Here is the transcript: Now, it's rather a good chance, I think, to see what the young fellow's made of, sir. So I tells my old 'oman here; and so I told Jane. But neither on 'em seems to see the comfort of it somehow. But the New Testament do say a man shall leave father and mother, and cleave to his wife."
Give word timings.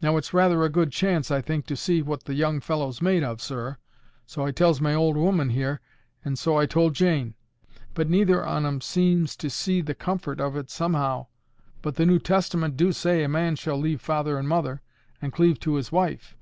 Now, 0.00 0.16
it's 0.16 0.32
rather 0.32 0.62
a 0.62 0.70
good 0.70 0.90
chance, 0.90 1.30
I 1.30 1.42
think, 1.42 1.66
to 1.66 1.76
see 1.76 2.00
what 2.00 2.24
the 2.24 2.32
young 2.32 2.60
fellow's 2.60 3.02
made 3.02 3.22
of, 3.22 3.42
sir. 3.42 3.76
So 4.24 4.42
I 4.46 4.52
tells 4.52 4.80
my 4.80 4.94
old 4.94 5.18
'oman 5.18 5.50
here; 5.50 5.82
and 6.24 6.38
so 6.38 6.56
I 6.56 6.64
told 6.64 6.94
Jane. 6.94 7.34
But 7.92 8.08
neither 8.08 8.42
on 8.42 8.64
'em 8.64 8.80
seems 8.80 9.36
to 9.36 9.50
see 9.50 9.82
the 9.82 9.94
comfort 9.94 10.40
of 10.40 10.56
it 10.56 10.70
somehow. 10.70 11.26
But 11.82 11.96
the 11.96 12.06
New 12.06 12.20
Testament 12.20 12.78
do 12.78 12.90
say 12.90 13.22
a 13.22 13.28
man 13.28 13.56
shall 13.56 13.76
leave 13.76 14.00
father 14.00 14.38
and 14.38 14.48
mother, 14.48 14.80
and 15.20 15.30
cleave 15.30 15.60
to 15.60 15.74
his 15.74 15.92
wife." 15.92 16.38